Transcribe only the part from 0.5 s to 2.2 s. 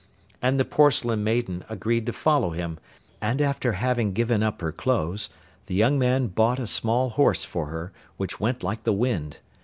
the Porcelain Maiden agreed to